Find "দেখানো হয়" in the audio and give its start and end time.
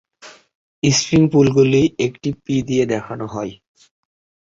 2.85-3.53